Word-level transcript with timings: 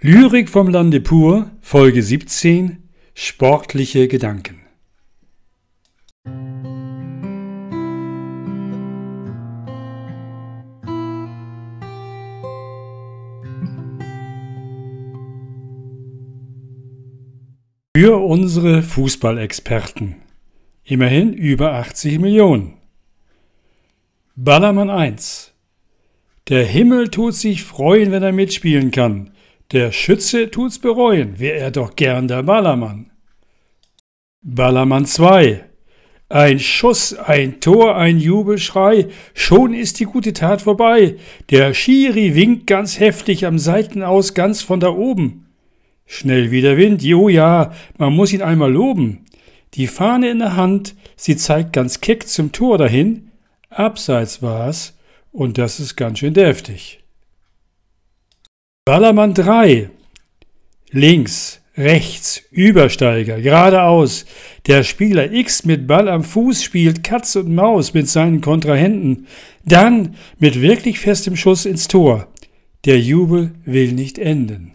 Lyrik 0.00 0.48
vom 0.48 0.68
Lande 0.68 1.00
pur, 1.00 1.50
Folge 1.60 2.04
17 2.04 2.88
Sportliche 3.14 4.06
Gedanken. 4.06 4.60
Für 17.96 18.24
unsere 18.24 18.82
Fußballexperten. 18.82 20.14
Immerhin 20.84 21.32
über 21.32 21.72
80 21.72 22.20
Millionen. 22.20 22.74
Ballermann 24.36 24.90
1. 24.90 25.52
Der 26.48 26.64
Himmel 26.64 27.08
tut 27.08 27.34
sich 27.34 27.64
freuen, 27.64 28.12
wenn 28.12 28.22
er 28.22 28.30
mitspielen 28.30 28.92
kann. 28.92 29.32
Der 29.70 29.92
Schütze 29.92 30.50
tut's 30.50 30.78
bereuen, 30.78 31.38
wär 31.38 31.56
er 31.56 31.70
doch 31.70 31.94
gern 31.94 32.26
der 32.26 32.42
Ballermann. 32.42 33.10
Ballermann 34.40 35.04
2. 35.04 35.62
Ein 36.30 36.58
Schuss, 36.58 37.12
ein 37.12 37.60
Tor, 37.60 37.94
ein 37.94 38.18
Jubelschrei, 38.18 39.08
schon 39.34 39.74
ist 39.74 40.00
die 40.00 40.06
gute 40.06 40.32
Tat 40.32 40.62
vorbei. 40.62 41.16
Der 41.50 41.74
Schiri 41.74 42.34
winkt 42.34 42.66
ganz 42.66 42.98
heftig 42.98 43.44
am 43.44 43.58
Seitenaus 43.58 44.32
ganz 44.32 44.62
von 44.62 44.80
da 44.80 44.88
oben. 44.88 45.48
Schnell 46.06 46.50
wie 46.50 46.62
der 46.62 46.78
Wind, 46.78 47.02
jo 47.02 47.28
ja, 47.28 47.74
man 47.98 48.14
muss 48.14 48.32
ihn 48.32 48.40
einmal 48.40 48.72
loben. 48.72 49.26
Die 49.74 49.86
Fahne 49.86 50.30
in 50.30 50.38
der 50.38 50.56
Hand, 50.56 50.94
sie 51.14 51.36
zeigt 51.36 51.74
ganz 51.74 52.00
keck 52.00 52.26
zum 52.26 52.52
Tor 52.52 52.78
dahin. 52.78 53.32
Abseits 53.68 54.40
war's, 54.40 54.96
und 55.30 55.58
das 55.58 55.78
ist 55.78 55.94
ganz 55.96 56.20
schön 56.20 56.32
deftig. 56.32 57.00
Ballermann 58.88 59.34
3. 59.34 59.90
Links, 60.92 61.60
rechts, 61.76 62.42
Übersteiger, 62.50 63.38
geradeaus. 63.38 64.24
Der 64.66 64.82
Spieler 64.82 65.30
X 65.30 65.66
mit 65.66 65.86
Ball 65.86 66.08
am 66.08 66.24
Fuß 66.24 66.62
spielt 66.62 67.04
Katz 67.04 67.36
und 67.36 67.54
Maus 67.54 67.92
mit 67.92 68.08
seinen 68.08 68.40
Kontrahenten. 68.40 69.26
Dann 69.62 70.14
mit 70.38 70.62
wirklich 70.62 71.00
festem 71.00 71.36
Schuss 71.36 71.66
ins 71.66 71.86
Tor. 71.86 72.28
Der 72.86 72.98
Jubel 72.98 73.52
will 73.66 73.92
nicht 73.92 74.18
enden. 74.18 74.72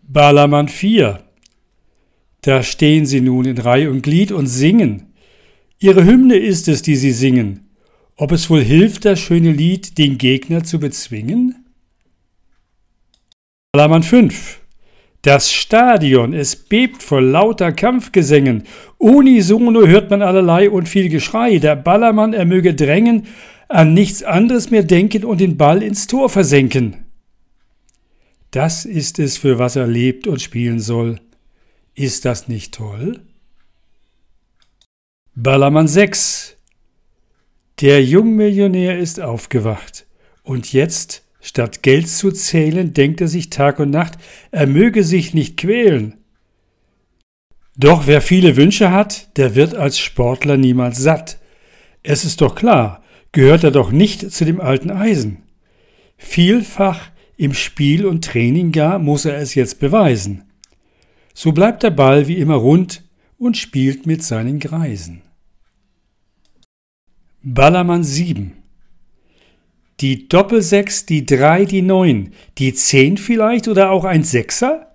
Ballermann 0.00 0.68
4. 0.68 1.22
Da 2.40 2.62
stehen 2.62 3.04
sie 3.04 3.20
nun 3.20 3.44
in 3.44 3.58
Reih 3.58 3.90
und 3.90 4.00
Glied 4.00 4.32
und 4.32 4.46
singen. 4.46 5.12
Ihre 5.80 6.06
Hymne 6.06 6.36
ist 6.36 6.66
es, 6.66 6.80
die 6.80 6.96
sie 6.96 7.12
singen. 7.12 7.68
Ob 8.16 8.32
es 8.32 8.48
wohl 8.48 8.62
hilft, 8.62 9.04
das 9.04 9.20
schöne 9.20 9.52
Lied, 9.52 9.98
den 9.98 10.16
Gegner 10.16 10.64
zu 10.64 10.80
bezwingen? 10.80 11.56
Ballermann 13.74 14.04
5. 14.04 14.60
Das 15.22 15.52
Stadion, 15.52 16.32
es 16.32 16.54
bebt 16.54 17.02
vor 17.02 17.20
lauter 17.20 17.72
Kampfgesängen. 17.72 18.62
Unisono 18.98 19.84
hört 19.84 20.10
man 20.10 20.22
allerlei 20.22 20.70
und 20.70 20.88
viel 20.88 21.08
Geschrei. 21.08 21.58
Der 21.58 21.74
Ballermann, 21.74 22.34
er 22.34 22.44
möge 22.44 22.76
drängen, 22.76 23.26
an 23.68 23.92
nichts 23.92 24.22
anderes 24.22 24.70
mehr 24.70 24.84
denken 24.84 25.24
und 25.24 25.40
den 25.40 25.56
Ball 25.56 25.82
ins 25.82 26.06
Tor 26.06 26.28
versenken. 26.28 27.04
Das 28.52 28.84
ist 28.84 29.18
es, 29.18 29.38
für 29.38 29.58
was 29.58 29.74
er 29.74 29.88
lebt 29.88 30.28
und 30.28 30.40
spielen 30.40 30.78
soll. 30.78 31.18
Ist 31.96 32.26
das 32.26 32.46
nicht 32.46 32.74
toll? 32.74 33.22
Ballermann 35.34 35.88
6. 35.88 36.56
Der 37.80 38.04
Jungmillionär 38.04 39.00
ist 39.00 39.20
aufgewacht. 39.20 40.06
Und 40.44 40.72
jetzt 40.72 41.23
Statt 41.46 41.82
Geld 41.82 42.08
zu 42.08 42.32
zählen, 42.32 42.94
denkt 42.94 43.20
er 43.20 43.28
sich 43.28 43.50
Tag 43.50 43.78
und 43.78 43.90
Nacht, 43.90 44.14
er 44.50 44.66
möge 44.66 45.04
sich 45.04 45.34
nicht 45.34 45.58
quälen. 45.58 46.14
Doch 47.76 48.06
wer 48.06 48.22
viele 48.22 48.56
Wünsche 48.56 48.90
hat, 48.90 49.36
der 49.36 49.54
wird 49.54 49.74
als 49.74 49.98
Sportler 49.98 50.56
niemals 50.56 50.96
satt. 50.96 51.38
Es 52.02 52.24
ist 52.24 52.40
doch 52.40 52.54
klar, 52.54 53.04
gehört 53.32 53.62
er 53.62 53.72
doch 53.72 53.92
nicht 53.92 54.32
zu 54.32 54.46
dem 54.46 54.58
alten 54.58 54.90
Eisen. 54.90 55.42
Vielfach 56.16 57.10
im 57.36 57.52
Spiel 57.52 58.06
und 58.06 58.24
Training 58.24 58.72
gar 58.72 58.98
muss 58.98 59.26
er 59.26 59.36
es 59.36 59.54
jetzt 59.54 59.80
beweisen. 59.80 60.44
So 61.34 61.52
bleibt 61.52 61.82
der 61.82 61.90
Ball 61.90 62.26
wie 62.26 62.38
immer 62.38 62.54
rund 62.54 63.02
und 63.36 63.58
spielt 63.58 64.06
mit 64.06 64.22
seinen 64.22 64.60
Greisen. 64.60 65.20
Ballermann 67.42 68.02
7 68.02 68.63
die 70.00 70.28
Doppelsechs, 70.28 71.06
die 71.06 71.24
Drei, 71.24 71.64
die 71.64 71.82
Neun, 71.82 72.32
die 72.58 72.74
Zehn 72.74 73.16
vielleicht 73.16 73.68
oder 73.68 73.90
auch 73.90 74.04
ein 74.04 74.24
Sechser? 74.24 74.92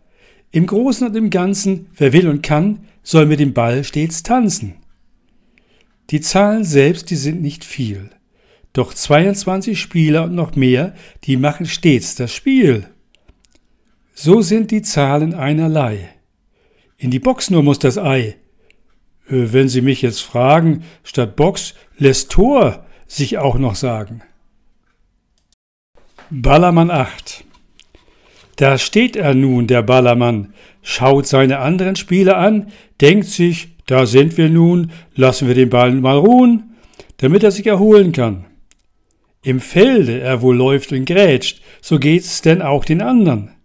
Im 0.51 0.65
Großen 0.65 1.07
und 1.07 1.15
im 1.15 1.29
Ganzen, 1.29 1.87
wer 1.95 2.11
will 2.11 2.27
und 2.27 2.41
kann, 2.41 2.85
soll 3.03 3.25
mit 3.25 3.39
dem 3.39 3.53
Ball 3.53 3.83
stets 3.83 4.23
tanzen. 4.23 4.75
Die 6.09 6.21
Zahlen 6.21 6.63
selbst, 6.63 7.11
die 7.11 7.15
sind 7.15 7.41
nicht 7.41 7.63
viel. 7.63 8.09
Doch 8.73 8.93
22 8.93 9.79
Spieler 9.79 10.25
und 10.25 10.35
noch 10.35 10.55
mehr, 10.55 10.93
die 11.23 11.37
machen 11.37 11.65
stets 11.65 12.15
das 12.15 12.33
Spiel. 12.33 12.87
So 14.13 14.41
sind 14.41 14.71
die 14.71 14.81
Zahlen 14.81 15.33
einerlei. 15.33 16.09
In 16.97 17.11
die 17.11 17.19
Box 17.19 17.49
nur 17.49 17.63
muss 17.63 17.79
das 17.79 17.97
Ei. 17.97 18.35
Äh, 19.27 19.53
wenn 19.53 19.69
Sie 19.69 19.81
mich 19.81 20.01
jetzt 20.01 20.21
fragen, 20.21 20.83
statt 21.03 21.35
Box 21.35 21.73
lässt 21.97 22.31
Tor 22.31 22.85
sich 23.07 23.37
auch 23.37 23.57
noch 23.57 23.75
sagen. 23.75 24.21
Ballermann 26.31 26.91
8 26.91 27.43
Da 28.55 28.77
steht 28.77 29.15
er 29.15 29.33
nun, 29.33 29.65
der 29.65 29.81
Ballermann, 29.81 30.53
schaut 30.83 31.25
seine 31.25 31.57
anderen 31.57 31.95
Spieler 31.95 32.37
an, 32.37 32.67
denkt 33.01 33.25
sich, 33.25 33.69
da 33.87 34.05
sind 34.05 34.37
wir 34.37 34.47
nun, 34.47 34.91
lassen 35.15 35.47
wir 35.47 35.55
den 35.55 35.71
Ball 35.71 35.91
mal 35.93 36.17
ruhen, 36.17 36.75
damit 37.17 37.41
er 37.41 37.49
sich 37.49 37.65
erholen 37.65 38.11
kann. 38.11 38.45
Im 39.41 39.59
Felde 39.59 40.19
er 40.19 40.43
wohl 40.43 40.55
läuft 40.55 40.91
und 40.91 41.05
grätscht, 41.05 41.63
so 41.81 41.97
geht's 41.97 42.43
denn 42.43 42.61
auch 42.61 42.85
den 42.85 43.01
anderen. 43.01 43.55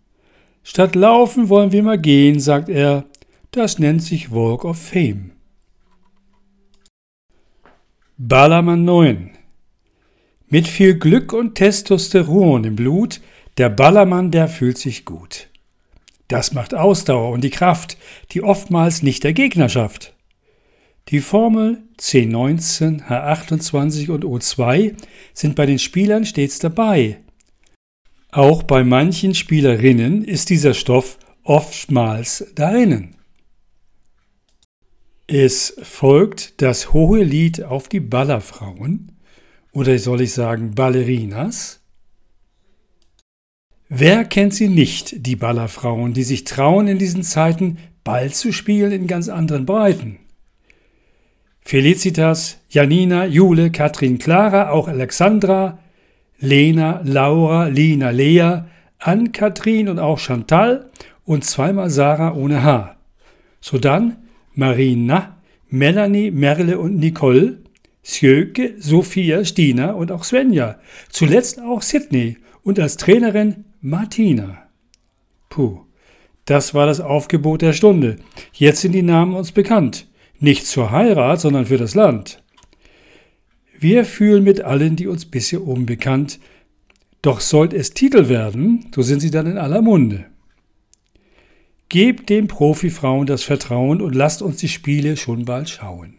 Statt 0.63 0.95
laufen 0.95 1.51
wollen 1.51 1.71
wir 1.71 1.83
mal 1.83 1.99
gehen, 1.99 2.41
sagt 2.41 2.71
er, 2.71 3.05
das 3.51 3.79
nennt 3.79 4.03
sich 4.03 4.33
Walk 4.33 4.65
of 4.65 4.79
Fame. 4.79 5.33
Ballermann 8.17 8.87
9 8.87 9.34
mit 10.55 10.69
viel 10.69 10.97
Glück 10.97 11.33
und 11.33 11.57
Testosteron 11.57 12.63
im 12.63 12.77
Blut, 12.77 13.21
der 13.59 13.69
Ballermann, 13.69 14.31
der 14.31 14.47
fühlt 14.47 14.79
sich 14.79 15.05
gut. 15.05 15.49
Das 16.29 16.55
macht 16.55 16.75
Ausdauer 16.75 17.33
und 17.33 17.43
die 17.43 17.51
Kraft, 17.51 17.99
die 18.31 18.41
oftmals 18.41 19.03
nicht 19.03 19.25
der 19.25 19.33
Gegner 19.33 19.69
schafft. 19.69 20.15
Die 21.09 21.19
Formel 21.19 21.83
C19, 21.99 23.09
H28 23.09 24.13
und 24.13 24.25
O2 24.25 24.95
sind 25.33 25.57
bei 25.57 25.67
den 25.67 25.81
Spielern 25.81 26.25
stets 26.25 26.61
dabei. 26.61 27.19
Auch 28.31 28.63
bei 28.63 28.85
manchen 28.85 29.35
Spielerinnen 29.35 30.23
ist 30.23 30.51
dieser 30.51 30.75
Stoff 30.75 31.19
oftmals 31.43 32.47
darinnen. 32.55 33.17
Es 35.27 35.75
folgt 35.83 36.63
das 36.63 36.93
hohe 36.93 37.25
Lied 37.25 37.65
auf 37.65 37.89
die 37.89 37.99
Ballerfrauen, 37.99 39.14
oder 39.75 39.99
soll 39.99 40.23
ich 40.23 40.33
sagen 40.33 40.75
Ballerinas? 40.75 41.81
Wer 43.89 44.25
kennt 44.25 44.55
sie 44.55 44.69
nicht, 44.69 45.27
die 45.27 45.37
Ballerfrauen, 45.37 46.15
die 46.15 46.23
sich 46.23 46.45
trauen, 46.45 46.89
in 46.89 46.99
diesen 46.99 47.23
Zeiten 47.23 47.79
Ball 48.03 48.33
zu 48.33 48.53
spielen 48.53 48.93
in 48.93 49.07
ganz 49.07 49.29
anderen 49.29 49.67
Breiten? 49.67 50.19
Felicitas, 51.61 52.59
Janina, 52.69 53.27
Jule, 53.27 53.71
Katrin, 53.71 54.19
Clara, 54.19 54.71
auch 54.71 54.89
Alexandra, 54.89 55.79
Lena, 56.39 57.01
Laura, 57.05 57.67
Lina, 57.67 58.11
Lea, 58.11 58.63
Ann-Kathrin 58.99 59.89
und 59.89 59.99
auch 59.99 60.19
Chantal 60.19 60.91
und 61.25 61.45
zweimal 61.45 61.91
Sarah 61.91 62.35
ohne 62.35 62.63
Haar. 62.63 62.97
Sodann 63.61 64.17
Marina, 64.55 65.37
Melanie, 65.69 66.31
Merle 66.31 66.79
und 66.79 66.97
Nicole, 66.97 67.64
Sjöke, 68.05 68.75
Sophia, 68.79 69.45
Stina 69.45 69.93
und 69.93 70.13
auch 70.13 70.25
Svenja. 70.25 70.79
Zuletzt 71.09 71.61
auch 71.61 71.83
Sydney 71.83 72.37
und 72.63 72.79
als 72.79 72.97
Trainerin 72.97 73.65
Martina. 73.81 74.69
Puh, 75.49 75.81
das 76.45 76.75
war 76.75 76.87
das 76.87 77.01
Aufgebot 77.01 77.63
der 77.63 77.73
Stunde. 77.73 78.17
Jetzt 78.53 78.83
sind 78.83 78.93
die 78.93 79.03
Namen 79.03 79.35
uns 79.35 79.53
bekannt. 79.53 80.07
Nicht 80.39 80.67
zur 80.67 80.91
Heirat, 80.91 81.41
sondern 81.41 81.67
für 81.67 81.79
das 81.79 81.95
Land. 81.95 82.43
Wir 83.79 84.05
fühlen 84.05 84.45
mit 84.45 84.61
allen, 84.61 84.97
die 84.97 85.07
uns 85.07 85.25
bisher 85.25 85.67
unbekannt, 85.67 86.39
doch 87.23 87.41
sollt 87.41 87.73
es 87.73 87.93
Titel 87.95 88.29
werden, 88.29 88.91
so 88.95 89.01
sind 89.01 89.21
sie 89.21 89.31
dann 89.31 89.47
in 89.47 89.57
aller 89.57 89.81
Munde. 89.81 90.27
Gebt 91.89 92.29
den 92.29 92.49
Profifrauen 92.49 93.27
das 93.27 93.43
Vertrauen 93.43 94.03
und 94.03 94.15
lasst 94.15 94.43
uns 94.43 94.57
die 94.57 94.69
Spiele 94.69 95.17
schon 95.17 95.45
bald 95.45 95.71
schauen. 95.71 96.19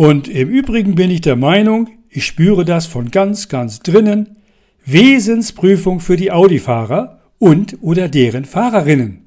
Und 0.00 0.28
im 0.28 0.48
Übrigen 0.48 0.94
bin 0.94 1.10
ich 1.10 1.20
der 1.20 1.36
Meinung, 1.36 1.90
ich 2.08 2.24
spüre 2.24 2.64
das 2.64 2.86
von 2.86 3.10
ganz, 3.10 3.50
ganz 3.50 3.80
drinnen, 3.80 4.38
Wesensprüfung 4.86 6.00
für 6.00 6.16
die 6.16 6.32
Audi-Fahrer 6.32 7.20
und 7.38 7.76
oder 7.82 8.08
deren 8.08 8.46
Fahrerinnen. 8.46 9.26